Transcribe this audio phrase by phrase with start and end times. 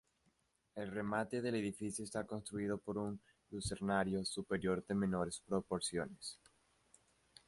[0.73, 6.39] El remate del edificio está construido por un lucernario superior de menores proporciones.